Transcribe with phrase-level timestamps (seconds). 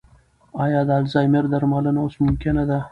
[0.63, 2.77] ایا د الزایمر درملنه اوس ممکنه ده؟